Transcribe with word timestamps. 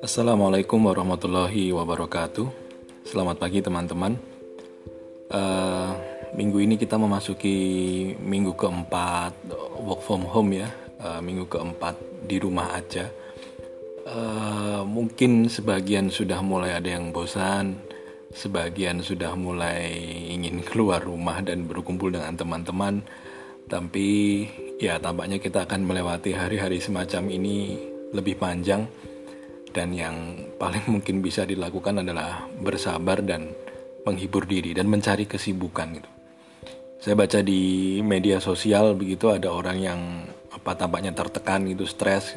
Assalamualaikum 0.00 0.80
warahmatullahi 0.88 1.76
wabarakatuh. 1.76 2.48
Selamat 3.04 3.36
pagi 3.36 3.60
teman-teman. 3.60 4.16
Uh, 5.28 5.92
minggu 6.32 6.64
ini 6.64 6.80
kita 6.80 6.96
memasuki 6.96 7.52
minggu 8.16 8.56
keempat 8.56 9.36
work 9.84 10.00
from 10.08 10.24
home 10.24 10.56
ya. 10.56 10.72
Uh, 11.04 11.20
minggu 11.20 11.44
keempat 11.52 12.24
di 12.24 12.40
rumah 12.40 12.72
aja. 12.72 13.12
Uh, 14.08 14.88
mungkin 14.88 15.52
sebagian 15.52 16.08
sudah 16.08 16.40
mulai 16.40 16.80
ada 16.80 16.96
yang 16.96 17.12
bosan, 17.12 17.76
sebagian 18.32 19.04
sudah 19.04 19.36
mulai 19.36 19.92
ingin 20.32 20.64
keluar 20.64 21.04
rumah 21.04 21.44
dan 21.44 21.68
berkumpul 21.68 22.08
dengan 22.08 22.32
teman-teman. 22.40 23.04
Tapi 23.62 24.44
ya 24.82 24.98
tampaknya 24.98 25.38
kita 25.38 25.62
akan 25.62 25.86
melewati 25.86 26.34
hari-hari 26.34 26.82
semacam 26.82 27.30
ini 27.30 27.78
lebih 28.10 28.34
panjang 28.34 28.90
dan 29.70 29.94
yang 29.94 30.42
paling 30.58 30.82
mungkin 30.90 31.22
bisa 31.22 31.46
dilakukan 31.46 32.02
adalah 32.02 32.50
bersabar 32.58 33.22
dan 33.22 33.46
menghibur 34.02 34.42
diri 34.42 34.74
dan 34.74 34.90
mencari 34.90 35.30
kesibukan 35.30 36.02
gitu. 36.02 36.10
Saya 36.98 37.14
baca 37.14 37.38
di 37.46 37.98
media 38.02 38.42
sosial 38.42 38.98
begitu 38.98 39.30
ada 39.30 39.54
orang 39.54 39.78
yang 39.78 40.00
apa 40.50 40.74
tampaknya 40.74 41.14
tertekan 41.14 41.62
gitu, 41.70 41.86
stres 41.86 42.34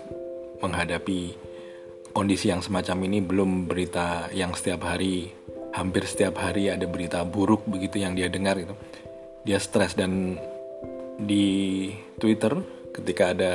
menghadapi 0.62 1.34
kondisi 2.14 2.54
yang 2.54 2.62
semacam 2.62 3.10
ini 3.10 3.26
belum 3.26 3.66
berita 3.66 4.30
yang 4.34 4.54
setiap 4.54 4.86
hari 4.86 5.34
hampir 5.74 6.06
setiap 6.06 6.40
hari 6.40 6.70
ada 6.70 6.86
berita 6.86 7.26
buruk 7.26 7.66
begitu 7.66 8.06
yang 8.06 8.14
dia 8.14 8.30
dengar 8.30 8.58
gitu. 8.62 8.78
Dia 9.46 9.58
stres 9.58 9.98
dan 9.98 10.38
di 11.20 11.92
Twitter 12.20 12.56
ketika 12.96 13.32
ada 13.36 13.54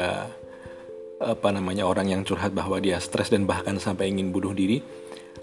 apa 1.21 1.49
namanya 1.53 1.85
orang 1.85 2.09
yang 2.09 2.23
curhat 2.25 2.57
bahwa 2.57 2.81
dia 2.81 2.97
stres 2.97 3.29
dan 3.29 3.45
bahkan 3.45 3.77
sampai 3.77 4.09
ingin 4.09 4.33
bunuh 4.33 4.57
diri, 4.57 4.81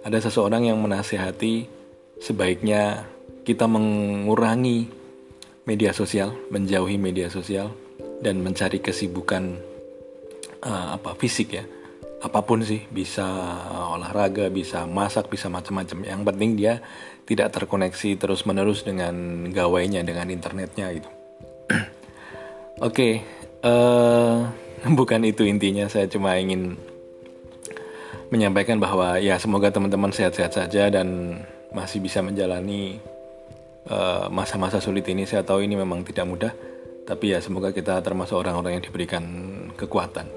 ada 0.02 0.18
seseorang 0.18 0.66
yang 0.66 0.82
menasehati 0.82 1.70
sebaiknya 2.18 3.06
kita 3.46 3.70
mengurangi 3.70 4.90
media 5.70 5.94
sosial, 5.94 6.34
menjauhi 6.50 6.98
media 6.98 7.30
sosial 7.30 7.70
dan 8.26 8.42
mencari 8.42 8.82
kesibukan 8.82 9.62
uh, 10.66 10.98
apa 10.98 11.14
fisik 11.14 11.50
ya. 11.54 11.66
Apa 12.18 12.42
pun 12.42 12.66
sih, 12.66 12.82
bisa 12.90 13.30
olahraga, 13.94 14.50
bisa 14.50 14.90
masak, 14.90 15.30
bisa 15.30 15.54
macam-macam. 15.54 16.02
Yang 16.02 16.22
penting 16.26 16.52
dia 16.58 16.74
tidak 17.30 17.54
terkoneksi 17.54 18.18
terus-menerus 18.18 18.82
dengan 18.82 19.46
gawainya, 19.54 20.02
dengan 20.02 20.34
internetnya 20.34 20.90
gitu. 20.98 21.17
Oke, 22.78 22.94
okay, 22.94 23.14
uh, 23.66 24.46
eh, 24.86 24.94
bukan 25.00 25.26
itu 25.26 25.44
intinya. 25.44 25.90
Saya 25.90 26.06
cuma 26.06 26.38
ingin 26.38 26.78
menyampaikan 28.30 28.78
bahwa 28.78 29.18
ya 29.18 29.40
semoga 29.40 29.72
teman-teman 29.72 30.12
sehat-sehat 30.12 30.52
saja 30.54 30.92
dan 30.92 31.40
masih 31.74 32.04
bisa 32.04 32.20
menjalani 32.22 33.00
eh, 33.90 34.26
masa-masa 34.30 34.78
uh, 34.78 34.84
sulit 34.84 35.08
ini. 35.10 35.26
Saya 35.26 35.42
tahu 35.42 35.66
ini 35.66 35.74
memang 35.74 36.06
tidak 36.06 36.26
mudah 36.28 36.54
tapi 37.08 37.32
ya 37.32 37.40
semoga 37.40 37.72
kita 37.72 38.04
termasuk 38.04 38.36
orang-orang 38.36 38.78
yang 38.78 38.84
diberikan 38.84 39.24
kekuatan. 39.80 40.28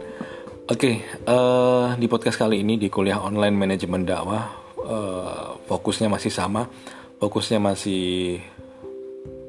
Oke 0.71 0.79
okay, 0.79 0.95
uh, 1.27 1.91
eh, 1.91 1.99
di 1.99 2.07
podcast 2.07 2.39
kali 2.39 2.63
ini 2.63 2.79
di 2.79 2.87
kuliah 2.87 3.19
online 3.19 3.59
manajemen 3.59 4.07
dakwah 4.07 4.47
uh, 4.79 5.59
fokusnya 5.67 6.07
masih 6.07 6.31
sama. 6.31 6.71
Fokusnya 7.19 7.59
masih 7.59 8.39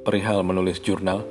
perihal 0.02 0.42
menulis 0.42 0.81
jurnal 0.81 1.22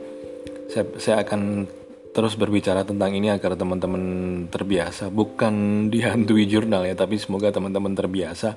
saya, 0.71 0.85
saya 0.97 1.17
akan 1.27 1.67
terus 2.11 2.35
berbicara 2.35 2.83
tentang 2.83 3.15
ini 3.15 3.31
agar 3.31 3.55
teman-teman 3.59 4.03
terbiasa. 4.51 5.11
Bukan 5.11 5.87
dihantui 5.91 6.47
jurnal 6.47 6.87
ya 6.87 6.95
tapi 6.95 7.19
semoga 7.19 7.51
teman-teman 7.51 7.95
terbiasa. 7.95 8.55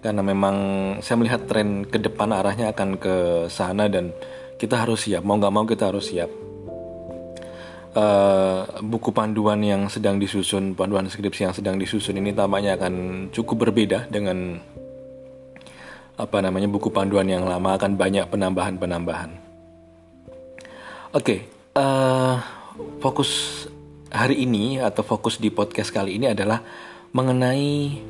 Karena 0.00 0.20
memang 0.20 0.56
saya 1.00 1.16
melihat 1.16 1.48
tren 1.48 1.88
ke 1.88 1.96
depan 1.96 2.28
arahnya 2.34 2.72
akan 2.72 3.00
ke 3.00 3.14
sana 3.48 3.88
dan 3.88 4.12
kita 4.60 4.84
harus 4.84 5.08
siap. 5.08 5.24
Mau 5.24 5.40
nggak 5.40 5.52
mau 5.54 5.64
kita 5.64 5.92
harus 5.92 6.12
siap. 6.12 6.28
Uh, 7.94 8.66
buku 8.82 9.14
panduan 9.14 9.62
yang 9.62 9.86
sedang 9.86 10.18
disusun 10.18 10.74
panduan 10.74 11.06
skripsi 11.06 11.46
yang 11.46 11.54
sedang 11.54 11.78
disusun 11.78 12.18
ini 12.18 12.34
tampaknya 12.34 12.74
akan 12.74 12.94
cukup 13.30 13.70
berbeda 13.70 14.10
dengan 14.10 14.58
apa 16.18 16.38
namanya 16.42 16.66
buku 16.66 16.90
panduan 16.90 17.30
yang 17.30 17.46
lama. 17.46 17.78
Akan 17.78 17.94
banyak 17.94 18.28
penambahan-penambahan 18.28 19.43
oke 21.14 21.22
okay, 21.22 21.38
uh, 21.78 22.34
eh, 22.34 22.36
fokus 22.98 23.62
hari 24.10 24.42
ini 24.42 24.82
atau 24.82 25.06
fokus 25.06 25.38
di 25.38 25.54
podcast 25.54 25.94
kali 25.94 26.18
ini 26.18 26.26
adalah 26.26 26.58
mengenai 27.14 28.02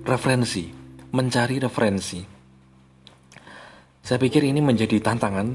referensi, 0.00 0.72
mencari 1.12 1.60
referensi. 1.60 2.20
Saya 4.02 4.18
pikir 4.18 4.48
ini 4.48 4.64
menjadi 4.64 4.96
tantangan 5.04 5.48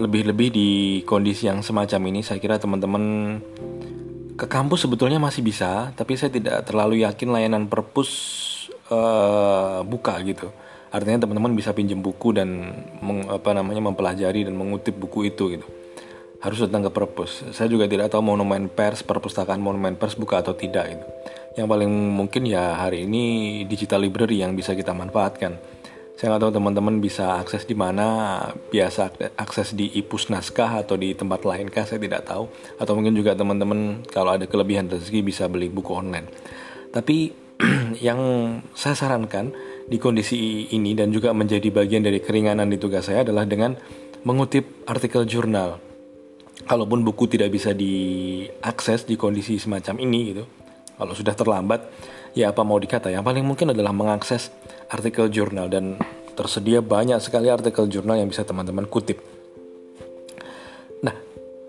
lebih-lebih 0.00 0.48
di 0.48 0.70
kondisi 1.04 1.52
yang 1.52 1.60
semacam 1.60 2.00
ini. 2.08 2.20
Saya 2.24 2.40
kira 2.40 2.56
teman-teman 2.56 3.04
ke 4.40 4.48
kampus 4.48 4.88
sebetulnya 4.88 5.20
masih 5.20 5.44
bisa, 5.44 5.92
tapi 5.92 6.16
saya 6.16 6.32
tidak 6.32 6.64
terlalu 6.64 7.04
yakin 7.04 7.28
layanan 7.28 7.68
perpus 7.68 8.10
uh, 8.88 9.84
buka 9.84 10.16
gitu. 10.24 10.48
Artinya 10.94 11.26
teman-teman 11.26 11.58
bisa 11.58 11.74
pinjam 11.74 11.98
buku 11.98 12.30
dan 12.30 12.70
meng, 13.02 13.26
apa 13.26 13.50
namanya 13.50 13.82
mempelajari 13.82 14.46
dan 14.46 14.54
mengutip 14.54 14.94
buku 14.94 15.26
itu 15.26 15.50
gitu 15.58 15.66
harus 16.44 16.60
datang 16.60 16.84
ke 16.84 16.92
perpus. 16.92 17.40
Saya 17.56 17.72
juga 17.72 17.88
tidak 17.88 18.12
tahu 18.12 18.36
monumen 18.36 18.68
pers, 18.68 19.00
perpustakaan 19.00 19.64
monumen 19.64 19.96
pers 19.96 20.12
buka 20.12 20.44
atau 20.44 20.52
tidak 20.52 20.92
itu. 20.92 21.06
Yang 21.56 21.66
paling 21.72 21.92
mungkin 22.12 22.44
ya 22.44 22.76
hari 22.84 23.08
ini 23.08 23.24
digital 23.64 24.04
library 24.04 24.44
yang 24.44 24.52
bisa 24.52 24.76
kita 24.76 24.92
manfaatkan. 24.92 25.56
Saya 26.14 26.36
nggak 26.36 26.42
tahu 26.46 26.52
teman-teman 26.60 27.00
bisa 27.00 27.40
akses 27.40 27.64
di 27.64 27.72
mana, 27.72 28.38
biasa 28.70 29.16
akses 29.40 29.72
di 29.72 29.88
ipus 29.96 30.28
naskah 30.28 30.84
atau 30.84 31.00
di 31.00 31.16
tempat 31.16 31.42
lain 31.48 31.72
kah, 31.72 31.88
saya 31.88 31.98
tidak 31.98 32.28
tahu. 32.28 32.46
Atau 32.76 32.92
mungkin 32.92 33.16
juga 33.16 33.32
teman-teman 33.32 34.04
kalau 34.12 34.36
ada 34.36 34.44
kelebihan 34.44 34.86
rezeki 34.86 35.24
bisa 35.24 35.48
beli 35.48 35.72
buku 35.72 35.96
online. 35.96 36.28
Tapi 36.92 37.32
yang 38.06 38.20
saya 38.76 38.94
sarankan 38.94 39.56
di 39.84 40.00
kondisi 40.00 40.70
ini 40.72 40.96
dan 40.96 41.12
juga 41.12 41.36
menjadi 41.36 41.68
bagian 41.68 42.04
dari 42.04 42.20
keringanan 42.20 42.68
di 42.72 42.80
tugas 42.80 43.08
saya 43.08 43.24
adalah 43.24 43.44
dengan 43.44 43.76
mengutip 44.24 44.86
artikel 44.88 45.28
jurnal. 45.28 45.80
Kalaupun 46.64 47.04
buku 47.04 47.28
tidak 47.28 47.52
bisa 47.52 47.76
diakses 47.76 49.04
di 49.04 49.20
kondisi 49.20 49.60
semacam 49.60 50.00
ini 50.00 50.20
gitu 50.32 50.44
kalau 50.96 51.12
sudah 51.12 51.34
terlambat 51.36 51.84
ya 52.32 52.54
apa 52.54 52.62
mau 52.64 52.80
dikata? 52.80 53.12
Yang 53.12 53.24
paling 53.26 53.44
mungkin 53.44 53.74
adalah 53.74 53.92
mengakses 53.92 54.48
artikel 54.88 55.28
jurnal 55.28 55.68
dan 55.68 56.00
tersedia 56.38 56.80
banyak 56.80 57.20
sekali 57.20 57.52
artikel 57.52 57.90
jurnal 57.90 58.16
yang 58.16 58.30
bisa 58.30 58.46
teman-teman 58.46 58.88
kutip 58.88 59.33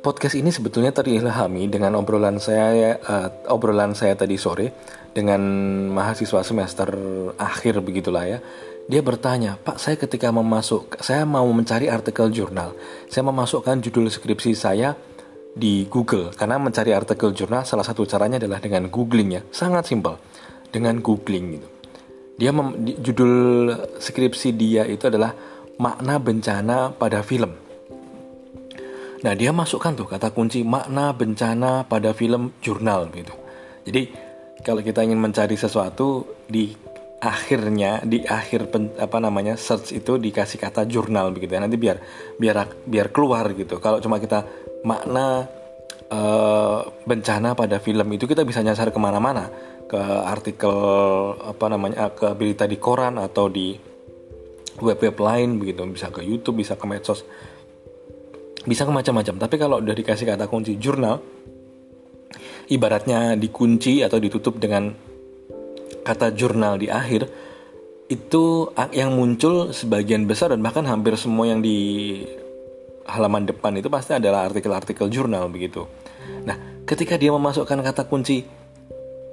podcast 0.05 0.38
ini 0.38 0.53
sebetulnya 0.53 0.93
terilhami 0.93 1.66
dengan 1.66 1.97
obrolan 1.97 2.38
saya 2.38 3.01
uh, 3.01 3.49
obrolan 3.49 3.97
saya 3.97 4.13
tadi 4.13 4.38
sore 4.38 4.69
dengan 5.09 5.41
mahasiswa 5.89 6.45
semester 6.45 6.93
akhir 7.41 7.81
begitulah 7.81 8.29
ya. 8.29 8.39
Dia 8.85 9.01
bertanya, 9.01 9.57
Pak 9.57 9.81
saya 9.81 9.97
ketika 9.97 10.29
memasuk, 10.29 11.01
saya 11.01 11.25
mau 11.25 11.49
mencari 11.49 11.89
artikel 11.89 12.29
jurnal, 12.29 12.77
saya 13.09 13.25
memasukkan 13.25 13.81
judul 13.81 14.13
skripsi 14.13 14.53
saya 14.53 14.93
di 15.57 15.89
Google. 15.89 16.29
Karena 16.37 16.61
mencari 16.61 16.93
artikel 16.93 17.33
jurnal 17.33 17.66
salah 17.66 17.81
satu 17.81 18.05
caranya 18.05 18.37
adalah 18.37 18.61
dengan 18.61 18.85
googling 18.93 19.29
ya, 19.33 19.41
sangat 19.49 19.89
simpel. 19.89 20.22
Dengan 20.69 21.01
googling 21.01 21.57
gitu. 21.57 21.67
Dia 22.37 22.53
mem, 22.53 22.77
judul 23.01 23.33
skripsi 23.97 24.53
dia 24.53 24.85
itu 24.85 25.09
adalah 25.09 25.33
makna 25.81 26.22
bencana 26.22 26.93
pada 26.93 27.25
film. 27.25 27.65
Nah 29.25 29.34
dia 29.34 29.50
masukkan 29.50 29.97
tuh 29.97 30.06
kata 30.06 30.30
kunci 30.30 30.62
makna 30.62 31.09
bencana 31.09 31.82
pada 31.90 32.14
film 32.14 32.53
jurnal 32.61 33.09
gitu. 33.09 33.34
Jadi 33.90 34.14
kalau 34.61 34.85
kita 34.85 35.02
ingin 35.02 35.17
mencari 35.17 35.58
sesuatu 35.58 36.38
di 36.46 36.70
akhirnya 37.17 38.05
di 38.05 38.22
akhir 38.22 38.70
pen, 38.70 38.94
apa 39.02 39.17
namanya 39.17 39.58
search 39.58 39.97
itu 39.97 40.22
dikasih 40.22 40.61
kata 40.61 40.85
jurnal 40.85 41.34
begitu 41.34 41.58
ya. 41.58 41.61
Nanti 41.66 41.73
biar 41.82 41.97
biar 42.38 42.85
biar 42.85 43.09
keluar 43.09 43.49
gitu. 43.58 43.82
Kalau 43.82 43.97
cuma 43.97 44.22
kita 44.22 44.46
makna 44.85 45.49
uh, 46.14 46.85
bencana 47.09 47.58
pada 47.58 47.82
film 47.82 48.05
itu 48.14 48.29
kita 48.29 48.46
bisa 48.46 48.61
nyasar 48.61 48.94
ke 48.94 48.99
mana-mana. 49.02 49.49
Ke 49.90 49.97
artikel 50.22 50.78
apa 51.41 51.66
namanya 51.66 52.14
ke 52.14 52.29
berita 52.38 52.70
di 52.70 52.78
koran 52.78 53.17
atau 53.17 53.49
di 53.49 53.73
web-web 54.85 55.17
lain 55.17 55.58
begitu. 55.58 55.82
Bisa 55.90 56.14
ke 56.14 56.22
YouTube 56.22 56.61
bisa 56.61 56.78
ke 56.78 56.85
medsos 56.85 57.26
bisa 58.66 58.85
macam-macam 58.90 59.35
tapi 59.38 59.56
kalau 59.62 59.82
udah 59.82 59.96
dikasih 59.96 60.26
kata 60.26 60.50
kunci 60.50 60.78
jurnal 60.82 61.22
ibaratnya 62.70 63.38
dikunci 63.38 64.02
atau 64.02 64.17
ditutup 64.17 64.58
dengan 64.58 64.90
kata 66.06 66.34
jurnal 66.34 66.82
di 66.82 66.90
akhir 66.90 67.29
itu 68.06 68.70
yang 68.94 69.17
muncul 69.17 69.73
sebagian 69.73 70.29
besar 70.29 70.53
dan 70.53 70.62
bahkan 70.62 70.85
hampir 70.85 71.17
semua 71.17 71.50
yang 71.50 71.62
di 71.62 72.22
halaman 73.09 73.50
depan 73.50 73.73
itu 73.78 73.90
pasti 73.90 74.14
adalah 74.14 74.46
artikel-artikel 74.46 75.09
jurnal 75.09 75.50
begitu. 75.50 75.90
Nah, 76.46 76.85
ketika 76.85 77.18
dia 77.18 77.34
memasukkan 77.34 77.82
kata 77.82 78.06
kunci 78.06 78.46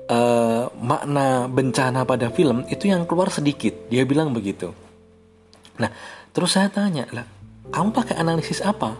uh, 0.08 0.64
makna 0.80 1.46
bencana 1.48 2.08
pada 2.08 2.32
film 2.32 2.64
itu 2.68 2.88
yang 2.88 3.04
keluar 3.04 3.28
sedikit. 3.28 3.88
Dia 3.92 4.08
bilang 4.08 4.32
begitu. 4.32 4.72
Nah, 5.80 5.90
terus 6.32 6.56
saya 6.56 6.68
tanya 6.68 7.08
lah, 7.12 7.26
kamu 7.72 7.92
pakai 7.92 8.16
analisis 8.20 8.64
apa? 8.64 8.96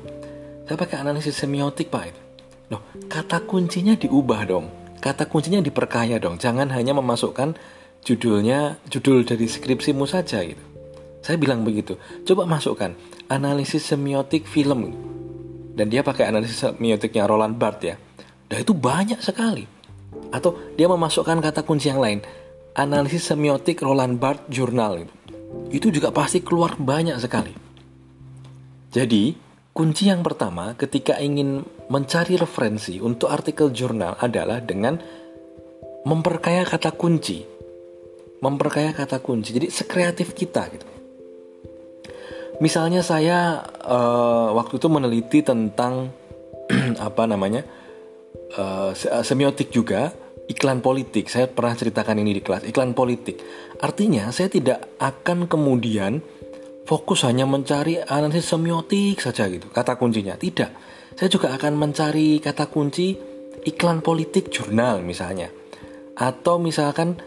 Saya 0.66 0.76
pakai 0.78 1.02
analisis 1.02 1.34
semiotik 1.34 1.90
pak. 1.90 2.14
Loh, 2.70 2.82
kata 3.10 3.42
kuncinya 3.44 3.98
diubah 3.98 4.42
dong. 4.46 4.66
Kata 5.02 5.26
kuncinya 5.26 5.58
diperkaya 5.58 6.22
dong. 6.22 6.38
Jangan 6.38 6.70
hanya 6.70 6.94
memasukkan 6.94 7.58
judulnya, 8.06 8.78
judul 8.86 9.26
dari 9.26 9.50
skripsimu 9.50 10.06
saja 10.06 10.40
gitu. 10.46 10.62
Saya 11.22 11.38
bilang 11.38 11.62
begitu. 11.62 11.98
Coba 12.26 12.46
masukkan 12.46 12.94
analisis 13.30 13.86
semiotik 13.86 14.46
film. 14.46 14.94
Dan 15.72 15.88
dia 15.88 16.06
pakai 16.06 16.30
analisis 16.30 16.62
semiotiknya 16.62 17.26
Roland 17.26 17.58
Barthes 17.58 17.94
ya. 17.94 17.96
Dan 18.50 18.62
itu 18.62 18.74
banyak 18.74 19.18
sekali. 19.22 19.64
Atau 20.30 20.74
dia 20.78 20.86
memasukkan 20.90 21.40
kata 21.40 21.62
kunci 21.66 21.90
yang 21.90 22.02
lain. 22.02 22.22
Analisis 22.78 23.30
semiotik 23.32 23.80
Roland 23.82 24.18
Barthes 24.18 24.50
Journal. 24.50 25.06
Itu 25.72 25.88
juga 25.88 26.12
pasti 26.12 26.44
keluar 26.44 26.76
banyak 26.76 27.16
sekali. 27.18 27.54
Jadi, 28.92 29.32
kunci 29.72 30.12
yang 30.12 30.20
pertama 30.20 30.76
ketika 30.76 31.16
ingin 31.16 31.64
mencari 31.88 32.36
referensi 32.36 33.00
untuk 33.00 33.32
artikel 33.32 33.72
jurnal 33.72 34.16
adalah 34.20 34.60
dengan 34.60 35.00
memperkaya 36.04 36.62
kata 36.68 36.92
kunci. 36.92 37.44
Memperkaya 38.42 38.92
kata 38.92 39.22
kunci. 39.22 39.54
Jadi 39.54 39.68
sekreatif 39.72 40.36
kita 40.36 40.62
gitu. 40.72 40.86
Misalnya 42.60 43.02
saya 43.02 43.64
uh, 43.82 44.54
waktu 44.54 44.78
itu 44.78 44.86
meneliti 44.86 45.40
tentang 45.42 46.14
apa 47.08 47.22
namanya 47.26 47.66
uh, 48.54 48.94
semiotik 49.24 49.72
juga 49.72 50.12
iklan 50.46 50.84
politik. 50.84 51.30
Saya 51.32 51.48
pernah 51.48 51.74
ceritakan 51.74 52.20
ini 52.20 52.38
di 52.38 52.42
kelas 52.44 52.68
iklan 52.68 52.92
politik. 52.92 53.40
Artinya 53.80 54.28
saya 54.34 54.52
tidak 54.52 55.00
akan 55.00 55.48
kemudian 55.48 56.20
fokus 56.82 57.24
hanya 57.28 57.46
mencari 57.46 57.98
analisis 58.02 58.50
semiotik 58.50 59.22
saja 59.22 59.46
gitu 59.48 59.70
kata 59.70 59.96
kuncinya. 59.98 60.34
Tidak. 60.34 60.70
Saya 61.12 61.28
juga 61.28 61.52
akan 61.52 61.76
mencari 61.76 62.40
kata 62.40 62.66
kunci 62.72 63.14
iklan 63.66 64.00
politik 64.00 64.50
jurnal 64.50 65.04
misalnya. 65.04 65.52
Atau 66.16 66.60
misalkan 66.60 67.20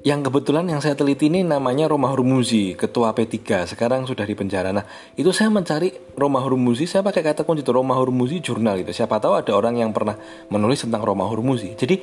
yang 0.00 0.24
kebetulan 0.24 0.64
yang 0.64 0.80
saya 0.80 0.96
teliti 0.96 1.28
ini 1.28 1.44
namanya 1.44 1.84
Roma 1.84 2.08
Hurmuzi, 2.08 2.72
ketua 2.72 3.12
P3, 3.12 3.68
sekarang 3.68 4.08
sudah 4.08 4.24
di 4.24 4.32
penjara. 4.32 4.72
Nah, 4.72 4.88
itu 5.12 5.28
saya 5.28 5.52
mencari 5.52 5.92
Roma 6.16 6.40
Hurmuzi, 6.40 6.88
saya 6.88 7.04
pakai 7.04 7.20
kata 7.20 7.44
kunci 7.44 7.60
itu 7.60 7.68
Roma 7.68 7.92
Hurmuzi 8.00 8.40
jurnal 8.40 8.80
itu. 8.80 8.96
Siapa 8.96 9.20
tahu 9.20 9.36
ada 9.36 9.52
orang 9.52 9.76
yang 9.76 9.92
pernah 9.92 10.16
menulis 10.48 10.88
tentang 10.88 11.04
Roma 11.04 11.28
Hurmuzi. 11.28 11.76
Jadi 11.76 12.00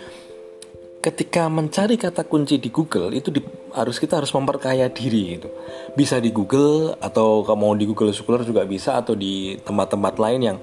ketika 1.08 1.48
mencari 1.48 1.96
kata 1.96 2.28
kunci 2.28 2.60
di 2.60 2.68
Google 2.68 3.16
itu 3.16 3.32
di, 3.32 3.40
harus 3.72 3.96
kita 3.96 4.20
harus 4.20 4.28
memperkaya 4.36 4.92
diri 4.92 5.40
gitu. 5.40 5.48
Bisa 5.96 6.20
di 6.20 6.36
Google 6.36 7.00
atau 7.00 7.48
mau 7.56 7.72
di 7.72 7.88
Google 7.88 8.12
Scholar 8.12 8.44
juga 8.44 8.68
bisa 8.68 9.00
atau 9.00 9.16
di 9.16 9.56
tempat-tempat 9.56 10.14
lain 10.20 10.42
yang 10.44 10.58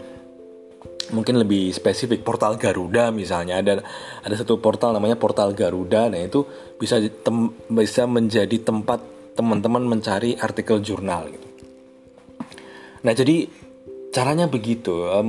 mungkin 1.17 1.41
lebih 1.41 1.73
spesifik 1.73 2.25
portal 2.25 2.57
Garuda 2.57 3.13
misalnya 3.13 3.61
ada 3.61 3.85
ada 4.25 4.35
satu 4.37 4.57
portal 4.57 4.97
namanya 4.97 5.21
portal 5.21 5.53
Garuda 5.53 6.09
nah 6.09 6.17
itu 6.17 6.49
bisa 6.81 6.97
tem, 6.97 7.53
bisa 7.69 8.09
menjadi 8.09 8.57
tempat 8.61 9.01
teman-teman 9.37 9.85
mencari 9.85 10.37
artikel 10.37 10.81
jurnal 10.81 11.29
gitu. 11.33 11.49
Nah 13.05 13.13
jadi 13.13 13.49
caranya 14.15 14.47
begitu 14.47 15.09
eh, 15.09 15.25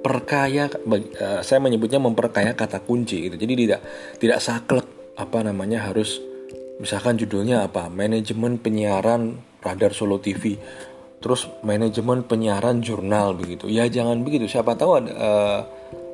memperkaya 0.00 0.72
eh, 0.96 1.40
saya 1.44 1.60
menyebutnya 1.60 2.00
memperkaya 2.00 2.56
kata 2.56 2.80
kunci 2.80 3.28
gitu. 3.28 3.36
Jadi 3.36 3.52
tidak 3.68 3.80
tidak 4.16 4.38
saklek 4.40 4.88
apa 5.20 5.44
namanya 5.44 5.92
harus 5.92 6.24
misalkan 6.80 7.20
judulnya 7.20 7.68
apa? 7.68 7.92
Manajemen 7.92 8.56
penyiaran 8.56 9.36
Radar 9.60 9.92
Solo 9.92 10.16
TV 10.16 10.56
terus 11.20 11.52
manajemen 11.60 12.24
penyiaran 12.24 12.80
jurnal 12.80 13.36
begitu. 13.36 13.68
Ya 13.68 13.84
jangan 13.92 14.24
begitu. 14.24 14.48
Siapa 14.48 14.72
tahu 14.72 15.04
ada 15.04 15.12
uh, 15.12 15.60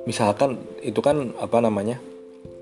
misalkan 0.03 0.59
itu 0.83 0.99
kan 0.99 1.31
apa 1.39 1.63
namanya? 1.63 2.03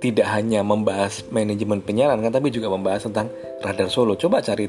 Tidak 0.04 0.28
hanya 0.28 0.60
membahas 0.60 1.24
manajemen 1.32 1.80
penyiaran 1.80 2.20
kan 2.20 2.28
tapi 2.28 2.52
juga 2.52 2.68
membahas 2.68 3.08
tentang 3.08 3.32
radar 3.64 3.88
Solo. 3.88 4.20
Coba 4.20 4.44
cari 4.44 4.68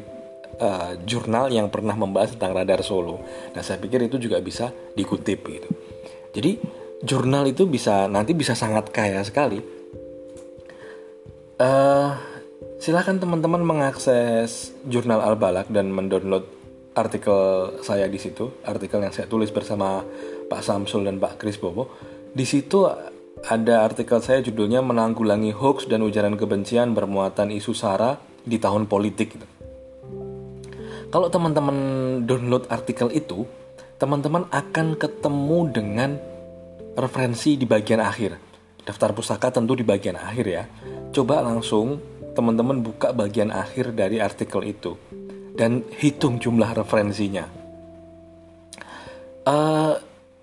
uh, 0.64 0.96
jurnal 1.04 1.52
yang 1.52 1.68
pernah 1.68 2.00
membahas 2.00 2.40
tentang 2.40 2.56
radar 2.56 2.80
Solo. 2.80 3.20
Nah 3.52 3.60
saya 3.60 3.76
pikir 3.76 4.08
itu 4.08 4.16
juga 4.16 4.40
bisa 4.40 4.72
dikutip 4.96 5.44
gitu 5.44 5.85
jadi 6.36 6.60
jurnal 7.00 7.48
itu 7.48 7.64
bisa 7.64 8.12
nanti 8.12 8.36
bisa 8.36 8.52
sangat 8.52 8.92
kaya 8.92 9.24
sekali 9.24 9.64
uh, 11.60 12.12
silakan 12.80 13.18
teman-teman 13.24 13.64
mengakses 13.64 14.76
jurnal 14.86 15.24
Al 15.24 15.40
Balak 15.40 15.72
dan 15.72 15.92
mendownload 15.92 16.46
artikel 16.96 17.76
saya 17.84 18.08
di 18.08 18.16
situ, 18.16 18.64
artikel 18.64 19.04
yang 19.04 19.12
saya 19.12 19.28
tulis 19.28 19.52
bersama 19.52 20.02
Pak 20.48 20.62
Samsul 20.64 21.04
dan 21.04 21.20
Pak 21.20 21.36
Kris 21.36 21.60
Bobo. 21.60 21.92
Di 22.32 22.48
situ 22.48 22.88
ada 23.46 23.84
artikel 23.84 24.24
saya 24.24 24.40
judulnya 24.40 24.80
menanggulangi 24.80 25.52
hoax 25.52 25.92
dan 25.92 26.02
ujaran 26.08 26.40
kebencian 26.40 26.96
bermuatan 26.96 27.52
isu 27.52 27.76
sara 27.76 28.16
di 28.48 28.56
tahun 28.58 28.88
politik. 28.88 29.36
Kalau 31.12 31.28
teman-teman 31.32 31.78
download 32.28 32.68
artikel 32.72 33.12
itu, 33.12 33.44
teman-teman 33.96 34.48
akan 34.52 35.00
ketemu 35.00 35.60
dengan 35.72 36.12
referensi 36.96 37.56
di 37.56 37.64
bagian 37.64 38.04
akhir. 38.04 38.36
Daftar 38.86 39.16
pustaka 39.16 39.50
tentu 39.50 39.74
di 39.74 39.82
bagian 39.82 40.20
akhir 40.20 40.46
ya. 40.46 40.64
Coba 41.16 41.42
langsung 41.42 41.98
teman-teman 42.36 42.84
buka 42.84 43.16
bagian 43.16 43.50
akhir 43.50 43.96
dari 43.96 44.20
artikel 44.20 44.62
itu 44.68 45.00
dan 45.56 45.88
hitung 45.96 46.38
jumlah 46.38 46.76
referensinya. 46.76 47.48
Uh, 49.46 49.96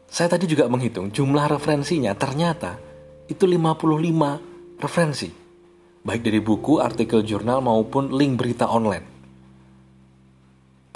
saya 0.08 0.28
tadi 0.32 0.48
juga 0.48 0.69
menghitung 0.72 1.12
jumlah 1.12 1.52
referensinya 1.52 2.16
ternyata 2.16 2.81
itu 3.28 3.44
55 3.44 4.81
referensi. 4.81 5.28
Baik 6.02 6.22
dari 6.26 6.40
buku, 6.43 6.82
artikel 6.82 7.22
jurnal 7.22 7.62
maupun 7.62 8.10
link 8.10 8.34
berita 8.34 8.66
online. 8.66 9.12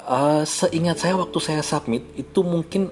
Uh, 0.07 0.47
seingat 0.47 1.03
saya 1.03 1.19
waktu 1.19 1.35
saya 1.43 1.59
submit 1.59 2.07
itu 2.15 2.39
mungkin 2.39 2.87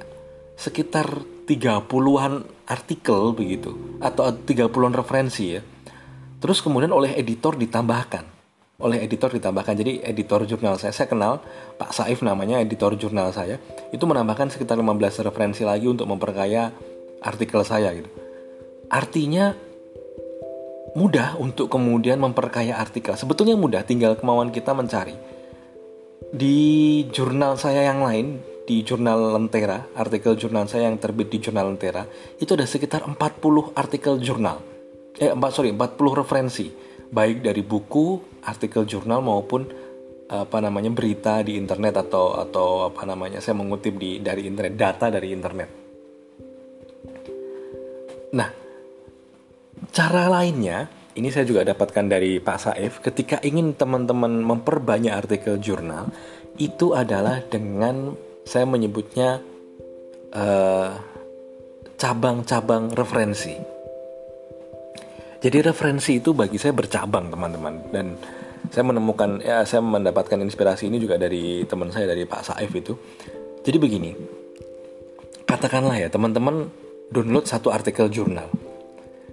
sekitar 0.59 1.23
30-an 1.47 2.43
artikel 2.67 3.31
begitu 3.31 3.71
atau 4.03 4.35
30-an 4.35 4.91
referensi 4.91 5.55
ya. 5.55 5.63
Terus 6.43 6.59
kemudian 6.59 6.91
oleh 6.91 7.15
editor 7.15 7.55
ditambahkan 7.55 8.35
oleh 8.79 8.99
editor 9.03 9.31
ditambahkan. 9.31 9.73
Jadi 9.75 10.03
editor 10.03 10.43
jurnal 10.43 10.75
saya, 10.75 10.91
saya 10.91 11.07
kenal 11.07 11.39
Pak 11.79 11.95
Saif 11.95 12.19
namanya 12.19 12.59
editor 12.59 12.95
jurnal 12.99 13.31
saya, 13.31 13.59
itu 13.95 14.03
menambahkan 14.03 14.51
sekitar 14.51 14.75
15 14.75 15.23
referensi 15.23 15.63
lagi 15.63 15.87
untuk 15.87 16.07
memperkaya 16.11 16.71
artikel 17.23 17.63
saya 17.63 17.95
gitu. 17.95 18.09
Artinya 18.91 19.55
mudah 20.95 21.39
untuk 21.39 21.71
kemudian 21.71 22.19
memperkaya 22.19 22.79
artikel. 22.79 23.15
Sebetulnya 23.15 23.55
mudah, 23.55 23.83
tinggal 23.83 24.15
kemauan 24.19 24.51
kita 24.51 24.75
mencari. 24.75 25.15
Di 26.33 26.57
jurnal 27.13 27.59
saya 27.59 27.91
yang 27.91 28.01
lain, 28.01 28.41
di 28.65 28.81
jurnal 28.81 29.37
Lentera, 29.37 29.85
artikel 29.93 30.33
jurnal 30.33 30.65
saya 30.65 30.89
yang 30.89 30.97
terbit 30.97 31.29
di 31.29 31.37
jurnal 31.37 31.69
Lentera, 31.69 32.07
itu 32.41 32.57
ada 32.57 32.65
sekitar 32.65 33.05
40 33.05 33.75
artikel 33.77 34.17
jurnal. 34.17 34.57
Eh, 35.21 35.29
4, 35.29 35.37
sorry, 35.53 35.69
40 35.69 36.17
referensi 36.17 36.65
baik 37.11 37.45
dari 37.45 37.61
buku, 37.61 38.41
artikel 38.43 38.83
jurnal 38.89 39.21
maupun 39.21 39.69
apa 40.25 40.57
namanya 40.57 40.89
berita 40.89 41.45
di 41.45 41.53
internet 41.53 42.01
atau 42.09 42.33
atau 42.33 42.89
apa 42.89 43.05
namanya 43.05 43.37
saya 43.37 43.53
mengutip 43.61 43.93
di 43.93 44.17
dari 44.25 44.49
internet 44.49 44.73
data 44.73 45.05
dari 45.13 45.29
internet. 45.29 45.69
Nah, 48.33 48.49
cara 49.93 50.25
lainnya 50.27 50.89
ini 51.15 51.31
saya 51.31 51.47
juga 51.47 51.63
dapatkan 51.63 52.05
dari 52.11 52.43
Pak 52.43 52.57
Saif 52.59 52.99
ketika 52.99 53.39
ingin 53.39 53.71
teman-teman 53.75 54.43
memperbanyak 54.43 55.15
artikel 55.15 55.55
jurnal 55.63 56.11
itu 56.59 56.91
adalah 56.91 57.39
dengan 57.47 58.15
saya 58.43 58.67
menyebutnya 58.67 59.39
eh, 60.35 60.91
cabang-cabang 61.95 62.91
referensi. 62.91 63.55
Jadi 65.39 65.57
referensi 65.61 66.19
itu 66.19 66.35
bagi 66.35 66.59
saya 66.59 66.75
bercabang 66.75 67.31
teman-teman 67.31 67.75
dan 67.95 68.19
saya 68.73 68.83
menemukan 68.83 69.39
ya 69.39 69.63
saya 69.63 69.79
mendapatkan 69.79 70.41
inspirasi 70.41 70.89
ini 70.91 70.97
juga 70.99 71.15
dari 71.15 71.63
teman 71.63 71.93
saya 71.95 72.11
dari 72.11 72.27
Pak 72.27 72.41
Saif 72.43 72.71
itu. 72.75 72.91
Jadi 73.63 73.77
begini, 73.79 74.11
katakanlah 75.47 75.95
ya 75.95 76.09
teman-teman 76.11 76.69
download 77.09 77.47
satu 77.47 77.71
artikel 77.71 78.11
jurnal. 78.11 78.49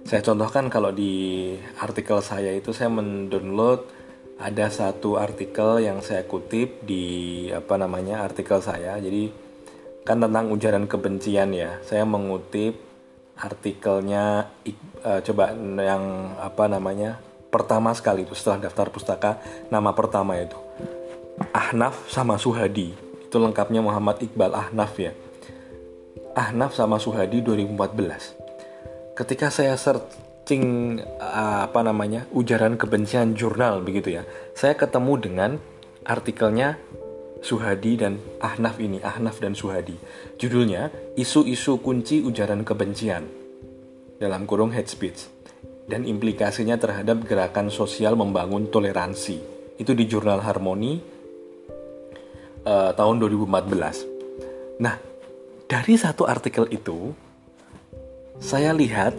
Saya 0.03 0.19
contohkan 0.19 0.67
kalau 0.67 0.91
di 0.91 1.55
artikel 1.79 2.19
saya 2.19 2.51
itu 2.51 2.75
saya 2.75 2.91
mendownload 2.91 3.87
ada 4.35 4.67
satu 4.67 5.15
artikel 5.15 5.79
yang 5.79 6.03
saya 6.03 6.27
kutip 6.27 6.83
di 6.83 7.47
apa 7.49 7.79
namanya 7.79 8.21
artikel 8.27 8.59
saya. 8.59 8.99
Jadi 8.99 9.31
kan 10.03 10.19
tentang 10.19 10.51
ujaran 10.51 10.85
kebencian 10.85 11.55
ya. 11.55 11.79
Saya 11.87 12.03
mengutip 12.03 12.75
artikelnya 13.39 14.51
uh, 15.01 15.19
coba 15.23 15.55
yang 15.81 16.35
apa 16.37 16.69
namanya 16.69 17.17
pertama 17.49 17.93
sekali 17.93 18.25
itu 18.25 18.37
setelah 18.37 18.69
daftar 18.69 18.89
pustaka 18.93 19.41
nama 19.73 19.93
pertama 19.93 20.37
itu 20.37 20.57
Ahnaf 21.53 22.09
sama 22.09 22.37
Suhadi 22.37 22.93
itu 22.93 23.37
lengkapnya 23.37 23.81
Muhammad 23.81 24.21
Iqbal 24.21 24.53
Ahnaf 24.53 24.97
ya 25.01 25.13
Ahnaf 26.37 26.77
sama 26.77 27.01
Suhadi 27.01 27.41
2014 27.41 28.42
ketika 29.13 29.53
saya 29.53 29.77
searching 29.77 30.97
uh, 31.21 31.69
apa 31.69 31.85
namanya 31.85 32.25
ujaran 32.33 32.77
kebencian 32.77 33.37
jurnal 33.37 33.85
begitu 33.85 34.17
ya 34.17 34.23
saya 34.57 34.73
ketemu 34.73 35.13
dengan 35.21 35.51
artikelnya 36.03 36.77
Suhadi 37.43 37.99
dan 37.99 38.23
Ahnaf 38.39 38.79
ini, 38.79 39.03
Ahnaf 39.03 39.43
dan 39.43 39.51
Suhadi. 39.51 39.99
Judulnya 40.39 40.87
Isu-isu 41.19 41.83
kunci 41.83 42.23
ujaran 42.23 42.63
kebencian 42.63 43.27
dalam 44.15 44.47
kurung 44.47 44.71
hate 44.71 44.87
speech 44.87 45.27
dan 45.83 46.07
implikasinya 46.07 46.79
terhadap 46.79 47.27
gerakan 47.27 47.67
sosial 47.67 48.15
membangun 48.15 48.71
toleransi. 48.71 49.43
Itu 49.75 49.91
di 49.91 50.07
jurnal 50.07 50.39
Harmoni 50.39 50.95
uh, 52.63 52.95
tahun 52.95 53.15
2014. 53.19 54.79
Nah, 54.79 54.95
dari 55.67 55.95
satu 55.99 56.23
artikel 56.23 56.71
itu 56.71 57.11
saya 58.39 58.71
lihat 58.73 59.13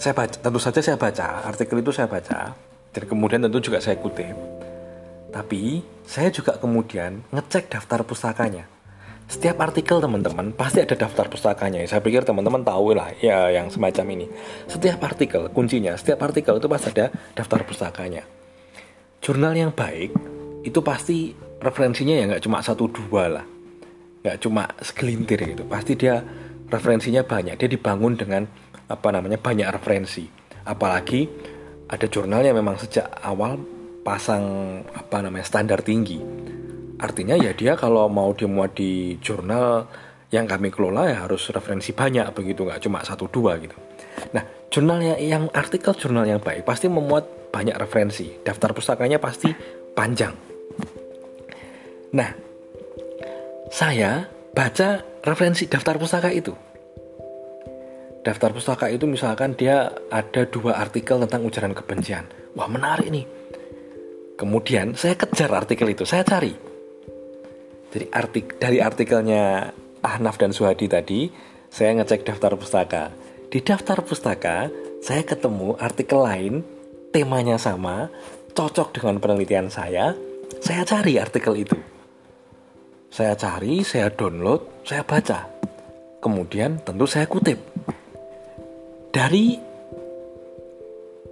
saya 0.00 0.16
baca 0.16 0.36
tentu 0.38 0.58
saja 0.62 0.80
saya 0.80 0.96
baca 0.96 1.44
artikel 1.44 1.78
itu 1.82 1.92
saya 1.92 2.08
baca 2.08 2.56
dan 2.90 3.02
kemudian 3.06 3.44
tentu 3.44 3.58
juga 3.70 3.78
saya 3.78 4.00
kutip 4.00 4.34
tapi 5.30 5.78
saya 6.02 6.28
juga 6.34 6.58
kemudian 6.58 7.22
ngecek 7.30 7.70
daftar 7.70 8.02
pustakanya. 8.02 8.66
Setiap 9.30 9.62
artikel 9.62 10.02
teman-teman 10.02 10.50
pasti 10.50 10.82
ada 10.82 10.98
daftar 10.98 11.30
pustakanya. 11.30 11.86
Saya 11.86 12.02
pikir 12.02 12.26
teman-teman 12.26 12.66
tahu 12.66 12.98
lah 12.98 13.14
ya 13.22 13.46
yang 13.54 13.70
semacam 13.70 14.18
ini. 14.18 14.26
Setiap 14.66 14.98
artikel 15.06 15.46
kuncinya, 15.54 15.94
setiap 15.94 16.26
artikel 16.26 16.58
itu 16.58 16.66
pasti 16.66 16.90
ada 16.98 17.14
daftar 17.38 17.62
pustakanya. 17.62 18.26
Jurnal 19.22 19.54
yang 19.54 19.70
baik 19.70 20.10
itu 20.66 20.82
pasti 20.82 21.30
referensinya 21.62 22.14
ya 22.18 22.24
nggak 22.26 22.42
cuma 22.42 22.58
satu 22.58 22.90
dua 22.90 23.38
lah, 23.38 23.46
nggak 24.26 24.36
cuma 24.42 24.66
segelintir 24.82 25.38
gitu. 25.46 25.62
Pasti 25.62 25.94
dia 25.94 26.18
referensinya 26.70 27.26
banyak. 27.26 27.58
Dia 27.58 27.68
dibangun 27.68 28.14
dengan 28.16 28.46
apa 28.90 29.08
namanya 29.10 29.38
banyak 29.38 29.68
referensi. 29.70 30.24
Apalagi 30.66 31.26
ada 31.90 32.06
jurnal 32.06 32.46
yang 32.46 32.56
memang 32.58 32.78
sejak 32.78 33.06
awal 33.26 33.58
pasang 34.06 34.78
apa 34.94 35.20
namanya 35.20 35.44
standar 35.44 35.82
tinggi. 35.82 36.22
Artinya 37.00 37.34
ya 37.34 37.50
dia 37.52 37.74
kalau 37.74 38.06
mau 38.06 38.30
dimuat 38.32 38.76
di 38.78 39.18
jurnal 39.18 39.88
yang 40.30 40.46
kami 40.46 40.70
kelola 40.70 41.10
ya 41.10 41.26
harus 41.26 41.50
referensi 41.50 41.90
banyak 41.90 42.30
begitu 42.30 42.62
nggak 42.62 42.86
cuma 42.86 43.02
satu 43.02 43.26
dua 43.26 43.58
gitu. 43.58 43.74
Nah 44.30 44.46
jurnal 44.70 45.02
yang, 45.02 45.18
yang 45.18 45.44
artikel 45.50 45.90
jurnal 45.98 46.22
yang 46.22 46.38
baik 46.38 46.62
pasti 46.62 46.86
memuat 46.86 47.50
banyak 47.50 47.74
referensi. 47.74 48.38
Daftar 48.46 48.70
pustakanya 48.70 49.18
pasti 49.18 49.50
panjang. 49.96 50.34
Nah 52.14 52.30
saya 53.70 54.39
baca 54.54 55.04
referensi 55.24 55.66
daftar 55.70 55.96
pustaka 55.96 56.30
itu. 56.32 56.52
Daftar 58.20 58.52
pustaka 58.52 58.86
itu 58.92 59.08
misalkan 59.08 59.56
dia 59.56 59.88
ada 60.12 60.42
dua 60.44 60.76
artikel 60.76 61.16
tentang 61.24 61.46
ujaran 61.48 61.72
kebencian. 61.72 62.28
Wah 62.52 62.68
menarik 62.68 63.08
nih 63.08 63.24
Kemudian 64.40 64.96
saya 64.96 65.20
kejar 65.20 65.52
artikel 65.52 65.84
itu, 65.92 66.08
saya 66.08 66.24
cari. 66.24 66.56
Jadi 67.92 68.08
artik 68.08 68.56
dari 68.56 68.80
artikelnya 68.80 69.68
Ahnaf 70.00 70.40
dan 70.40 70.56
Suhadi 70.56 70.88
tadi, 70.88 71.28
saya 71.68 71.92
ngecek 72.00 72.24
daftar 72.24 72.56
pustaka. 72.56 73.12
Di 73.52 73.60
daftar 73.60 74.00
pustaka, 74.00 74.72
saya 75.04 75.28
ketemu 75.28 75.76
artikel 75.76 76.24
lain, 76.24 76.64
temanya 77.12 77.60
sama, 77.60 78.08
cocok 78.56 78.96
dengan 78.96 79.20
penelitian 79.20 79.68
saya. 79.68 80.16
Saya 80.64 80.88
cari 80.88 81.20
artikel 81.20 81.60
itu. 81.60 81.76
Saya 83.10 83.34
cari, 83.34 83.82
saya 83.82 84.06
download, 84.06 84.86
saya 84.86 85.02
baca. 85.02 85.50
Kemudian 86.22 86.78
tentu 86.86 87.10
saya 87.10 87.26
kutip. 87.26 87.58
Dari 89.10 89.58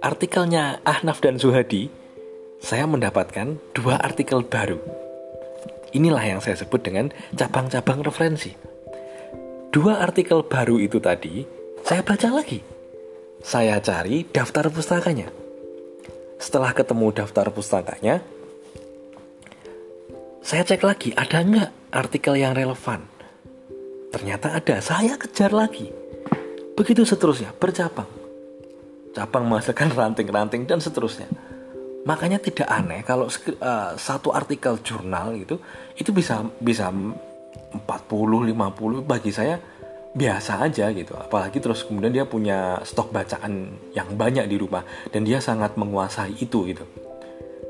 artikelnya 0.03 0.83
Ahnaf 0.83 1.23
dan 1.23 1.39
Suhadi, 1.39 1.87
saya 2.59 2.83
mendapatkan 2.83 3.55
dua 3.71 3.95
artikel 3.95 4.43
baru. 4.43 4.75
Inilah 5.95 6.35
yang 6.35 6.39
saya 6.43 6.59
sebut 6.59 6.83
dengan 6.83 7.15
cabang-cabang 7.31 8.03
referensi. 8.03 8.51
Dua 9.71 10.03
artikel 10.03 10.43
baru 10.43 10.83
itu 10.83 10.99
tadi, 10.99 11.47
saya 11.87 12.03
baca 12.03 12.27
lagi. 12.27 12.59
Saya 13.39 13.79
cari 13.79 14.27
daftar 14.27 14.67
pustakanya. 14.67 15.31
Setelah 16.35 16.75
ketemu 16.75 17.15
daftar 17.15 17.47
pustakanya, 17.55 18.19
saya 20.49 20.65
cek 20.65 20.81
lagi 20.81 21.13
ada 21.13 21.45
nggak 21.45 21.93
artikel 21.93 22.33
yang 22.33 22.57
relevan. 22.57 23.05
Ternyata 24.09 24.57
ada, 24.57 24.81
saya 24.81 25.13
kejar 25.13 25.53
lagi. 25.53 25.93
Begitu 26.73 27.05
seterusnya, 27.05 27.53
bercabang. 27.53 28.09
Cabang 29.13 29.45
menghasilkan 29.45 29.93
ranting-ranting 29.93 30.65
dan 30.65 30.81
seterusnya 30.81 31.29
Makanya 32.05 32.41
tidak 32.41 32.65
aneh 32.65 33.01
kalau 33.05 33.29
uh, 33.29 33.93
satu 33.93 34.33
artikel 34.33 34.81
jurnal 34.81 35.37
itu 35.37 35.61
itu 35.97 36.09
bisa 36.09 36.41
bisa 36.57 36.89
40 36.89 37.77
50 37.85 39.05
bagi 39.05 39.29
saya 39.29 39.61
biasa 40.17 40.65
aja 40.65 40.89
gitu. 40.89 41.13
Apalagi 41.13 41.61
terus 41.61 41.85
kemudian 41.85 42.09
dia 42.09 42.25
punya 42.25 42.81
stok 42.81 43.13
bacaan 43.13 43.77
yang 43.93 44.09
banyak 44.17 44.49
di 44.49 44.57
rumah 44.57 44.81
dan 45.13 45.21
dia 45.27 45.37
sangat 45.37 45.77
menguasai 45.77 46.41
itu 46.41 46.65
gitu. 46.65 47.08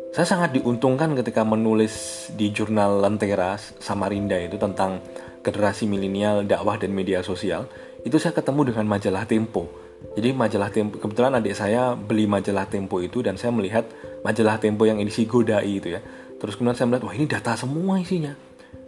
Saya 0.10 0.26
sangat 0.26 0.58
diuntungkan 0.58 1.14
ketika 1.14 1.46
menulis 1.46 2.28
di 2.34 2.50
jurnal 2.50 2.98
Lentera 2.98 3.56
Samarinda 3.58 4.36
itu 4.42 4.58
tentang 4.58 5.06
generasi 5.46 5.86
milenial, 5.86 6.44
dakwah 6.44 6.82
dan 6.82 6.92
media 6.92 7.22
sosial. 7.22 7.70
Itu 8.02 8.18
saya 8.18 8.34
ketemu 8.34 8.74
dengan 8.74 8.90
majalah 8.90 9.30
Tempo 9.30 9.90
jadi 10.16 10.32
majalah 10.32 10.72
Tempo 10.72 10.96
kebetulan 10.98 11.38
adik 11.38 11.56
saya 11.56 11.94
beli 11.94 12.26
majalah 12.26 12.66
Tempo 12.72 13.04
itu 13.04 13.20
dan 13.20 13.36
saya 13.36 13.52
melihat 13.52 13.86
majalah 14.24 14.58
Tempo 14.58 14.88
yang 14.88 14.98
edisi 15.04 15.28
Godai 15.28 15.68
itu 15.68 15.92
ya. 15.92 16.02
Terus 16.40 16.56
kemudian 16.56 16.76
saya 16.76 16.88
melihat 16.88 17.04
wah 17.04 17.16
ini 17.16 17.28
data 17.28 17.54
semua 17.60 18.00
isinya 18.00 18.34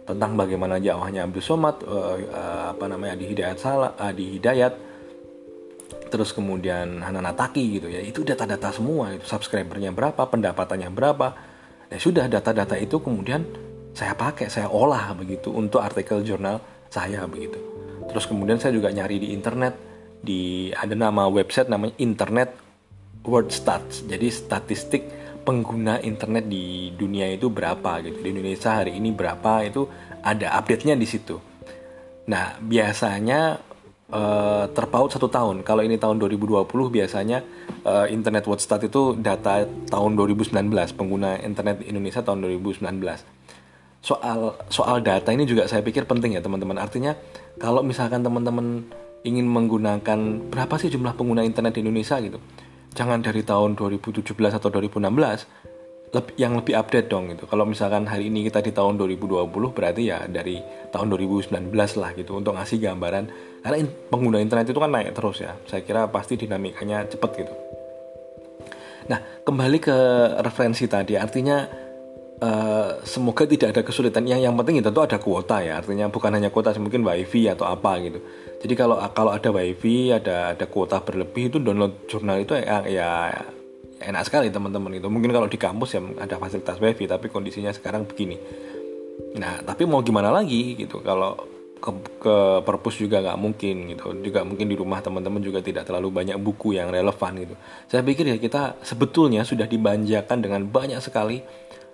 tentang 0.02 0.34
bagaimana 0.34 0.82
dakwahnya 0.82 1.30
Abdul 1.30 1.44
Somad 1.44 1.84
uh, 1.86 2.18
uh, 2.18 2.64
apa 2.74 2.84
namanya 2.90 3.14
di 3.14 3.28
Hidayat 3.30 3.58
Salah 3.60 3.94
uh, 3.94 4.10
di 4.10 4.34
Hidayat 4.34 4.91
terus 6.12 6.36
kemudian 6.36 7.00
Hanana 7.00 7.32
Taki 7.32 7.80
gitu 7.80 7.88
ya 7.88 8.04
itu 8.04 8.20
data-data 8.20 8.68
semua 8.68 9.16
itu 9.16 9.24
subscribernya 9.24 9.96
berapa 9.96 10.28
pendapatannya 10.28 10.92
berapa 10.92 11.26
ya 11.88 11.96
sudah 11.96 12.28
data-data 12.28 12.76
itu 12.76 13.00
kemudian 13.00 13.48
saya 13.96 14.12
pakai 14.12 14.52
saya 14.52 14.68
olah 14.68 15.16
begitu 15.16 15.48
untuk 15.48 15.80
artikel 15.80 16.20
jurnal 16.20 16.60
saya 16.92 17.24
begitu 17.24 17.56
terus 18.12 18.28
kemudian 18.28 18.60
saya 18.60 18.76
juga 18.76 18.92
nyari 18.92 19.16
di 19.24 19.28
internet 19.32 19.92
di 20.22 20.70
ada 20.70 20.94
nama 20.94 21.26
website 21.26 21.66
namanya 21.66 21.98
Internet 21.98 22.54
World 23.26 23.50
Stats. 23.50 24.06
Jadi 24.06 24.30
statistik 24.30 25.02
pengguna 25.42 25.98
internet 25.98 26.46
di 26.46 26.94
dunia 26.94 27.26
itu 27.34 27.50
berapa 27.50 27.98
gitu. 28.06 28.22
Di 28.22 28.30
Indonesia 28.30 28.78
hari 28.78 28.94
ini 28.98 29.10
berapa 29.10 29.66
itu 29.66 29.82
ada 30.22 30.54
update-nya 30.58 30.94
di 30.94 31.06
situ. 31.06 31.36
Nah, 32.30 32.54
biasanya 32.62 33.58
uh, 34.12 34.64
terpaut 34.70 35.08
satu 35.08 35.26
tahun. 35.26 35.64
Kalau 35.64 35.82
ini 35.82 35.96
tahun 35.96 36.20
2020 36.20 36.68
biasanya 36.68 37.42
uh, 37.88 38.06
Internet 38.06 38.44
World 38.46 38.62
Stats 38.62 38.86
itu 38.86 39.16
data 39.18 39.64
tahun 39.88 40.14
2019 40.14 40.52
pengguna 40.94 41.40
internet 41.40 41.82
Indonesia 41.82 42.20
tahun 42.20 42.44
2019. 42.60 42.84
Soal 44.02 44.58
soal 44.68 44.98
data 45.00 45.30
ini 45.32 45.48
juga 45.48 45.66
saya 45.66 45.80
pikir 45.80 46.04
penting 46.04 46.36
ya 46.36 46.42
teman-teman. 46.44 46.76
Artinya 46.76 47.16
kalau 47.56 47.80
misalkan 47.80 48.20
teman-teman 48.20 48.86
ingin 49.22 49.46
menggunakan 49.46 50.50
berapa 50.50 50.74
sih 50.78 50.90
jumlah 50.90 51.14
pengguna 51.14 51.46
internet 51.46 51.78
di 51.78 51.80
Indonesia 51.86 52.18
gitu. 52.18 52.38
Jangan 52.92 53.24
dari 53.24 53.40
tahun 53.40 53.72
2017 53.72 54.36
atau 54.36 54.68
2016, 54.68 55.08
lebih, 56.12 56.34
yang 56.36 56.52
lebih 56.60 56.76
update 56.76 57.08
dong 57.08 57.32
gitu. 57.32 57.48
Kalau 57.48 57.64
misalkan 57.64 58.04
hari 58.04 58.28
ini 58.28 58.44
kita 58.44 58.60
di 58.60 58.70
tahun 58.70 59.00
2020 59.00 59.48
berarti 59.72 60.02
ya 60.12 60.28
dari 60.28 60.60
tahun 60.92 61.08
2019 61.08 61.72
lah 61.72 62.10
gitu 62.12 62.36
untuk 62.36 62.52
ngasih 62.52 62.78
gambaran. 62.84 63.24
Karena 63.64 63.76
in, 63.80 63.88
pengguna 64.12 64.36
internet 64.38 64.68
itu 64.68 64.80
kan 64.80 64.92
naik 64.92 65.16
terus 65.16 65.40
ya. 65.40 65.56
Saya 65.64 65.80
kira 65.80 66.12
pasti 66.12 66.36
dinamikanya 66.36 67.08
cepet 67.08 67.30
gitu. 67.40 67.54
Nah, 69.08 69.18
kembali 69.42 69.78
ke 69.82 69.96
referensi 70.44 70.84
tadi, 70.86 71.16
artinya 71.16 71.82
Uh, 72.42 72.98
semoga 73.06 73.46
tidak 73.46 73.70
ada 73.70 73.86
kesulitan 73.86 74.26
yang 74.26 74.42
yang 74.42 74.58
penting 74.58 74.82
itu 74.82 74.90
tentu 74.90 74.98
ada 74.98 75.14
kuota 75.22 75.62
ya 75.62 75.78
artinya 75.78 76.10
bukan 76.10 76.34
hanya 76.34 76.50
kuota 76.50 76.74
mungkin 76.74 77.06
wifi 77.06 77.46
atau 77.46 77.70
apa 77.70 78.02
gitu 78.02 78.18
jadi 78.66 78.74
kalau 78.82 78.98
kalau 79.14 79.30
ada 79.30 79.46
wifi 79.54 80.10
ada 80.10 80.50
ada 80.50 80.66
kuota 80.66 80.98
berlebih 81.06 81.54
itu 81.54 81.62
download 81.62 82.02
jurnal 82.10 82.42
itu 82.42 82.58
ya, 82.58 82.82
ya 82.90 83.10
enak 84.02 84.22
sekali 84.26 84.50
teman-teman 84.50 84.98
itu 84.98 85.06
mungkin 85.06 85.30
kalau 85.30 85.46
di 85.46 85.58
kampus 85.58 85.96
ya 85.96 86.00
ada 86.18 86.36
fasilitas 86.36 86.76
wifi 86.82 87.06
tapi 87.06 87.30
kondisinya 87.30 87.70
sekarang 87.70 88.04
begini. 88.04 88.36
Nah 89.38 89.62
tapi 89.62 89.86
mau 89.86 90.02
gimana 90.02 90.28
lagi 90.34 90.74
gitu? 90.74 91.00
Kalau 91.00 91.38
ke, 91.82 91.90
ke 92.22 92.36
perpus 92.62 92.98
juga 93.02 93.18
nggak 93.18 93.38
mungkin 93.38 93.74
gitu. 93.94 94.06
Juga 94.22 94.46
mungkin 94.46 94.66
di 94.70 94.76
rumah 94.78 95.02
teman-teman 95.02 95.42
juga 95.42 95.58
tidak 95.58 95.86
terlalu 95.90 96.14
banyak 96.14 96.38
buku 96.38 96.78
yang 96.78 96.94
relevan 96.94 97.32
gitu. 97.42 97.54
Saya 97.90 98.06
pikir 98.06 98.30
ya 98.30 98.36
kita 98.38 98.78
sebetulnya 98.82 99.42
sudah 99.42 99.66
dibanjakan 99.66 100.38
dengan 100.38 100.62
banyak 100.66 101.02
sekali 101.02 101.42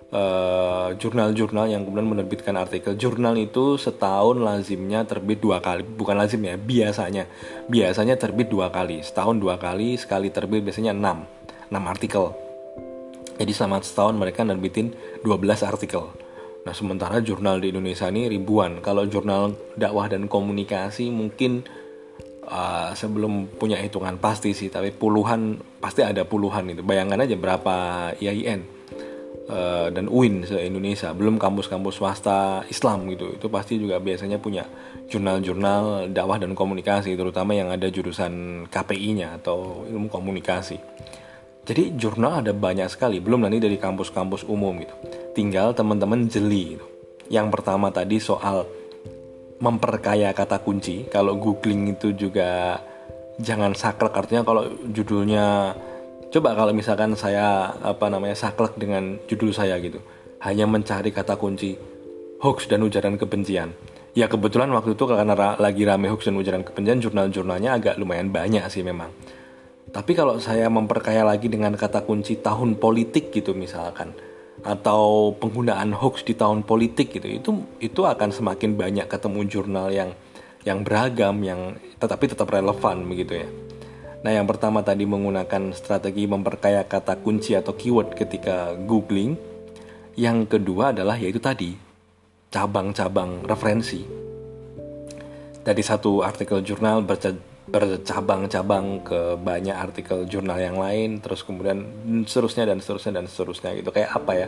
jurnal 0.09 0.97
jurnal-jurnal 0.97 1.69
yang 1.69 1.85
kemudian 1.85 2.09
menerbitkan 2.09 2.57
artikel. 2.57 2.97
Jurnal 2.97 3.37
itu 3.37 3.77
setahun 3.77 4.41
lazimnya 4.41 5.05
terbit 5.05 5.37
dua 5.37 5.61
kali. 5.61 5.85
Bukan 5.85 6.17
lazim 6.17 6.41
ya 6.41 6.57
biasanya. 6.57 7.29
Biasanya 7.69 8.17
terbit 8.17 8.49
dua 8.49 8.73
kali. 8.73 9.05
Setahun 9.05 9.37
dua 9.37 9.61
kali 9.61 10.01
sekali 10.01 10.33
terbit 10.33 10.65
biasanya 10.65 10.97
enam 10.97 11.38
enam 11.69 11.85
artikel 11.87 12.35
jadi 13.39 13.51
selama 13.55 13.79
setahun 13.79 14.19
mereka 14.19 14.43
nerbitin 14.43 14.91
12 15.23 15.63
artikel 15.63 16.11
Nah, 16.69 16.75
sementara 16.75 17.23
jurnal 17.23 17.63
di 17.63 17.71
Indonesia 17.71 18.11
ini 18.11 18.27
ribuan. 18.27 18.83
Kalau 18.83 19.07
jurnal 19.07 19.55
dakwah 19.79 20.11
dan 20.11 20.27
komunikasi 20.27 21.07
mungkin 21.07 21.63
uh, 22.45 22.91
sebelum 22.91 23.47
punya 23.55 23.79
hitungan 23.79 24.19
pasti 24.19 24.51
sih, 24.51 24.67
tapi 24.67 24.91
puluhan 24.91 25.57
pasti 25.79 26.03
ada 26.03 26.27
puluhan 26.27 26.69
itu. 26.75 26.83
Bayangkan 26.83 27.23
aja 27.23 27.33
berapa 27.39 27.75
IAIN 28.19 28.61
uh, 29.47 29.87
dan 29.89 30.11
UIN 30.11 30.43
se-Indonesia, 30.43 31.15
belum 31.15 31.39
kampus-kampus 31.39 31.95
swasta 31.97 32.67
Islam 32.67 33.07
gitu. 33.07 33.39
Itu 33.39 33.47
pasti 33.47 33.79
juga 33.79 33.97
biasanya 34.03 34.37
punya 34.43 34.67
jurnal-jurnal 35.07 36.11
dakwah 36.11 36.37
dan 36.43 36.53
komunikasi, 36.53 37.15
terutama 37.15 37.55
yang 37.55 37.71
ada 37.71 37.87
jurusan 37.87 38.67
KPI-nya 38.67 39.39
atau 39.39 39.87
ilmu 39.87 40.11
komunikasi. 40.11 40.75
Jadi 41.67 41.95
jurnal 41.99 42.45
ada 42.45 42.51
banyak 42.55 42.87
sekali, 42.91 43.19
belum 43.19 43.45
nanti 43.45 43.61
dari 43.61 43.77
kampus-kampus 43.77 44.47
umum 44.47 44.79
gitu 44.81 44.95
tinggal 45.39 45.71
teman-teman 45.71 46.27
jeli 46.27 46.75
gitu. 46.75 46.85
Yang 47.31 47.47
pertama 47.55 47.93
tadi 47.95 48.19
soal 48.19 48.67
memperkaya 49.63 50.35
kata 50.35 50.59
kunci. 50.59 51.07
Kalau 51.07 51.39
googling 51.39 51.95
itu 51.95 52.11
juga 52.11 52.75
jangan 53.39 53.71
saklek 53.71 54.11
artinya 54.11 54.43
kalau 54.43 54.67
judulnya 54.91 55.71
coba 56.27 56.59
kalau 56.59 56.75
misalkan 56.75 57.15
saya 57.15 57.71
apa 57.79 58.11
namanya 58.11 58.35
saklek 58.35 58.75
dengan 58.75 59.15
judul 59.31 59.55
saya 59.55 59.79
gitu. 59.79 60.03
Hanya 60.43 60.67
mencari 60.67 61.15
kata 61.15 61.39
kunci 61.39 61.79
hoax 62.43 62.67
dan 62.67 62.83
ujaran 62.83 63.15
kebencian. 63.15 63.71
Ya 64.17 64.25
kebetulan 64.25 64.73
waktu 64.75 64.97
itu 64.97 65.05
karena 65.05 65.55
lagi 65.55 65.87
rame 65.87 66.11
hoax 66.11 66.27
dan 66.27 66.35
ujaran 66.35 66.67
kebencian 66.67 66.99
jurnal-jurnalnya 66.99 67.79
agak 67.79 67.95
lumayan 67.95 68.27
banyak 68.33 68.65
sih 68.67 68.83
memang. 68.83 69.11
Tapi 69.89 70.11
kalau 70.13 70.37
saya 70.37 70.69
memperkaya 70.69 71.25
lagi 71.25 71.49
dengan 71.49 71.73
kata 71.73 72.05
kunci 72.05 72.37
tahun 72.37 72.77
politik 72.77 73.33
gitu 73.33 73.57
misalkan 73.57 74.13
atau 74.59 75.31
penggunaan 75.39 75.95
hoax 75.95 76.27
di 76.27 76.35
tahun 76.35 76.67
politik 76.67 77.15
gitu 77.15 77.27
itu 77.31 77.51
itu 77.79 78.01
akan 78.03 78.29
semakin 78.29 78.75
banyak 78.75 79.07
ketemu 79.07 79.39
jurnal 79.47 79.87
yang 79.87 80.11
yang 80.67 80.83
beragam 80.83 81.39
yang 81.39 81.79
tetapi 81.97 82.27
tetap 82.27 82.51
relevan 82.51 83.07
begitu 83.07 83.47
ya. 83.47 83.49
Nah, 84.19 84.35
yang 84.35 84.43
pertama 84.43 84.83
tadi 84.83 85.07
menggunakan 85.07 85.71
strategi 85.71 86.27
memperkaya 86.27 86.83
kata 86.83 87.23
kunci 87.23 87.55
atau 87.55 87.71
keyword 87.71 88.19
ketika 88.19 88.75
googling. 88.75 89.39
Yang 90.19 90.59
kedua 90.59 90.91
adalah 90.91 91.15
yaitu 91.15 91.39
tadi 91.39 91.79
cabang-cabang 92.51 93.47
referensi. 93.47 94.03
Dari 95.63 95.79
satu 95.79 96.19
artikel 96.19 96.59
jurnal 96.59 97.07
bercabang-cabang 97.69 99.05
ke 99.05 99.37
banyak 99.37 99.77
artikel 99.77 100.25
jurnal 100.25 100.57
yang 100.57 100.81
lain 100.81 101.21
terus 101.21 101.45
kemudian 101.45 101.85
seterusnya 102.25 102.65
dan 102.65 102.81
seterusnya 102.81 103.21
dan 103.21 103.25
seterusnya 103.29 103.71
gitu. 103.77 103.89
Kayak 103.93 104.09
apa 104.17 104.31
ya? 104.33 104.47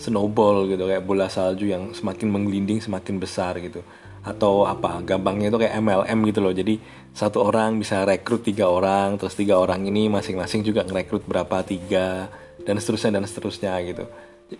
Snowball 0.00 0.64
gitu 0.70 0.88
kayak 0.88 1.04
bola 1.04 1.28
salju 1.28 1.68
yang 1.68 1.92
semakin 1.92 2.30
menggelinding 2.30 2.80
semakin 2.80 3.20
besar 3.20 3.58
gitu. 3.58 3.82
Atau 4.22 4.64
apa? 4.64 5.02
Gampangnya 5.02 5.50
itu 5.50 5.58
kayak 5.60 5.76
MLM 5.82 6.18
gitu 6.30 6.40
loh. 6.40 6.54
Jadi 6.54 6.80
satu 7.10 7.42
orang 7.42 7.82
bisa 7.82 8.06
rekrut 8.06 8.46
tiga 8.46 8.70
orang 8.70 9.18
terus 9.18 9.34
tiga 9.34 9.58
orang 9.58 9.84
ini 9.84 10.06
masing-masing 10.06 10.62
juga 10.62 10.86
ngerekrut 10.86 11.26
berapa? 11.26 11.66
Tiga 11.66 12.30
dan 12.62 12.78
seterusnya 12.78 13.18
dan 13.18 13.26
seterusnya 13.26 13.74
gitu. 13.82 14.04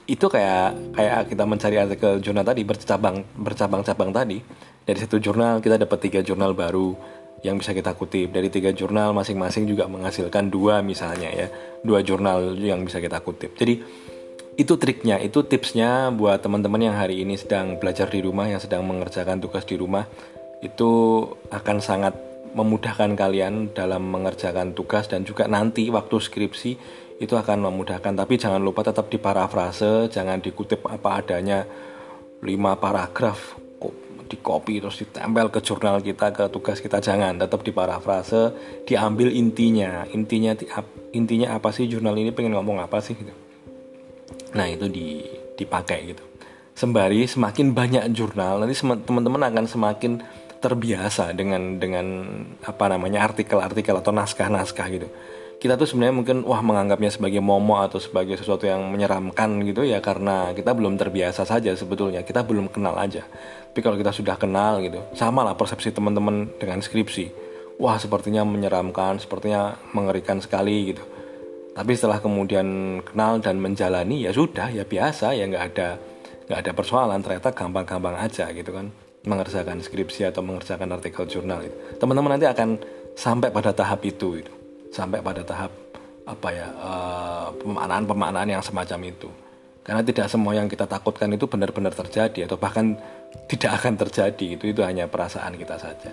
Itu 0.06 0.26
kayak 0.26 0.98
kayak 0.98 1.30
kita 1.30 1.44
mencari 1.46 1.76
artikel 1.78 2.12
jurnal 2.18 2.44
tadi 2.46 2.62
bercabang 2.66 3.22
bercabang-cabang 3.38 4.10
tadi. 4.10 4.38
Dari 4.80 4.98
satu 4.98 5.22
jurnal 5.22 5.62
kita 5.62 5.78
dapat 5.78 5.98
tiga 6.02 6.20
jurnal 6.24 6.56
baru 6.56 7.19
yang 7.40 7.56
bisa 7.56 7.72
kita 7.72 7.96
kutip. 7.96 8.32
Dari 8.32 8.52
tiga 8.52 8.70
jurnal 8.72 9.16
masing-masing 9.16 9.64
juga 9.64 9.88
menghasilkan 9.88 10.52
dua 10.52 10.84
misalnya 10.84 11.28
ya. 11.32 11.48
Dua 11.80 12.04
jurnal 12.04 12.56
yang 12.60 12.84
bisa 12.84 13.00
kita 13.00 13.20
kutip. 13.24 13.56
Jadi 13.56 13.80
itu 14.60 14.76
triknya 14.76 15.16
itu 15.24 15.40
tipsnya 15.40 16.12
buat 16.12 16.44
teman-teman 16.44 16.92
yang 16.92 16.96
hari 16.96 17.24
ini 17.24 17.40
sedang 17.40 17.80
belajar 17.80 18.12
di 18.12 18.20
rumah 18.20 18.44
yang 18.44 18.60
sedang 18.60 18.84
mengerjakan 18.84 19.40
tugas 19.40 19.64
di 19.64 19.80
rumah. 19.80 20.04
Itu 20.60 21.24
akan 21.48 21.80
sangat 21.80 22.14
memudahkan 22.52 23.16
kalian 23.16 23.72
dalam 23.72 24.10
mengerjakan 24.10 24.74
tugas 24.74 25.06
dan 25.06 25.24
juga 25.24 25.46
nanti 25.48 25.88
waktu 25.88 26.16
skripsi 26.20 26.72
itu 27.20 27.34
akan 27.36 27.72
memudahkan. 27.72 28.12
Tapi 28.12 28.34
jangan 28.36 28.60
lupa 28.60 28.84
tetap 28.84 29.08
diparafrase 29.08 30.12
jangan 30.12 30.44
dikutip 30.44 30.84
apa 30.84 31.24
adanya 31.24 31.64
lima 32.44 32.76
paragraf 32.76 33.69
di 34.30 34.38
copy 34.38 34.78
terus 34.78 35.02
ditempel 35.02 35.50
ke 35.50 35.58
jurnal 35.58 35.98
kita 35.98 36.30
ke 36.30 36.46
tugas 36.54 36.78
kita. 36.78 37.02
Jangan 37.02 37.42
tetap 37.42 37.66
di 37.66 37.74
parafrase 37.74 38.54
diambil 38.86 39.34
intinya. 39.34 40.06
Intinya 40.14 40.54
intinya 41.10 41.58
apa 41.58 41.74
sih 41.74 41.90
jurnal 41.90 42.14
ini? 42.14 42.30
Pengen 42.30 42.54
ngomong 42.54 42.78
apa 42.78 43.02
sih 43.02 43.18
gitu. 43.18 43.34
Nah 44.54 44.70
itu 44.70 44.86
di 44.86 45.26
dipakai 45.58 46.14
gitu. 46.14 46.22
Sembari 46.78 47.26
semakin 47.26 47.74
banyak 47.74 48.04
jurnal 48.14 48.62
nanti 48.62 48.78
teman-teman 48.78 49.42
akan 49.50 49.66
semakin 49.66 50.12
terbiasa 50.62 51.34
dengan 51.34 51.80
dengan 51.80 52.06
apa 52.62 52.84
namanya 52.88 53.26
artikel-artikel 53.26 53.96
atau 53.96 54.12
naskah-naskah 54.12 54.86
gitu 54.92 55.08
kita 55.60 55.76
tuh 55.76 55.84
sebenarnya 55.84 56.16
mungkin 56.16 56.36
wah 56.48 56.64
menganggapnya 56.64 57.12
sebagai 57.12 57.44
momo 57.44 57.76
atau 57.84 58.00
sebagai 58.00 58.32
sesuatu 58.40 58.64
yang 58.64 58.80
menyeramkan 58.88 59.60
gitu 59.68 59.84
ya 59.84 60.00
karena 60.00 60.56
kita 60.56 60.72
belum 60.72 60.96
terbiasa 60.96 61.44
saja 61.44 61.76
sebetulnya. 61.76 62.24
Kita 62.24 62.48
belum 62.48 62.72
kenal 62.72 62.96
aja. 62.96 63.28
Tapi 63.68 63.80
kalau 63.84 64.00
kita 64.00 64.08
sudah 64.08 64.40
kenal 64.40 64.80
gitu 64.80 65.04
sama 65.12 65.44
lah 65.44 65.52
persepsi 65.52 65.92
teman-teman 65.92 66.48
dengan 66.56 66.80
skripsi. 66.80 67.28
Wah 67.76 68.00
sepertinya 68.00 68.40
menyeramkan 68.40 69.20
sepertinya 69.20 69.76
mengerikan 69.92 70.40
sekali 70.40 70.96
gitu. 70.96 71.04
Tapi 71.76 71.92
setelah 71.92 72.24
kemudian 72.24 72.98
kenal 73.04 73.44
dan 73.44 73.60
menjalani 73.60 74.24
ya 74.24 74.32
sudah 74.32 74.72
ya 74.72 74.88
biasa 74.88 75.36
ya 75.36 75.44
nggak 75.44 75.64
ada 75.76 76.00
nggak 76.48 76.58
ada 76.64 76.72
persoalan. 76.72 77.20
Ternyata 77.20 77.52
gampang-gampang 77.52 78.16
aja 78.16 78.48
gitu 78.56 78.72
kan 78.72 78.88
mengerjakan 79.28 79.84
skripsi 79.84 80.32
atau 80.32 80.40
mengerjakan 80.40 80.88
artikel 80.96 81.28
jurnal 81.28 81.60
itu. 81.68 81.76
Teman-teman 82.00 82.40
nanti 82.40 82.48
akan 82.48 82.80
sampai 83.12 83.52
pada 83.52 83.76
tahap 83.76 84.00
itu 84.08 84.40
gitu 84.40 84.59
sampai 84.90 85.22
pada 85.22 85.46
tahap 85.46 85.70
apa 86.26 86.48
ya 86.54 86.66
uh, 86.78 87.48
pemaknaan-pemaknaan 87.58 88.50
yang 88.50 88.62
semacam 88.62 89.10
itu. 89.10 89.28
Karena 89.80 90.04
tidak 90.04 90.30
semua 90.30 90.52
yang 90.54 90.68
kita 90.68 90.84
takutkan 90.86 91.32
itu 91.32 91.48
benar-benar 91.48 91.90
terjadi 91.96 92.46
atau 92.46 92.60
bahkan 92.60 92.94
tidak 93.48 93.80
akan 93.82 93.96
terjadi 93.96 94.46
itu 94.60 94.64
itu 94.70 94.80
hanya 94.84 95.10
perasaan 95.10 95.56
kita 95.56 95.80
saja. 95.80 96.10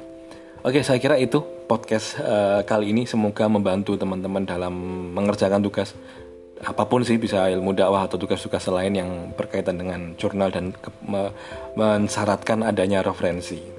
Oke 0.66 0.82
saya 0.82 0.98
kira 0.98 1.20
itu 1.22 1.44
podcast 1.70 2.18
uh, 2.24 2.66
kali 2.66 2.96
ini. 2.96 3.06
Semoga 3.06 3.46
membantu 3.46 3.94
teman-teman 4.00 4.48
dalam 4.48 4.74
mengerjakan 5.13 5.62
tugas. 5.62 5.94
Apa 6.58 6.90
pun 6.90 7.06
sih 7.06 7.22
bisa 7.22 7.46
ilmu 7.54 7.78
dakwah 7.78 8.10
atau 8.10 8.18
tugas-tugas 8.18 8.66
lain 8.74 8.98
yang 8.98 9.10
berkaitan 9.38 9.78
dengan 9.78 10.18
jurnal 10.18 10.50
dan 10.50 10.74
mensyaratkan 11.78 12.66
adanya 12.66 13.06
referensi 13.06 13.77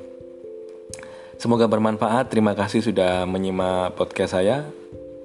Semoga 1.38 1.70
bermanfaat. 1.70 2.34
Terima 2.34 2.50
kasih 2.58 2.82
sudah 2.82 3.22
menyimak 3.22 3.94
podcast 3.94 4.34
saya. 4.34 4.66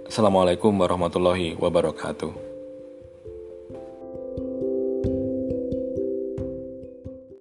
Assalamualaikum 0.06 0.70
warahmatullahi 0.70 1.58
wabarakatuh. 1.58 2.53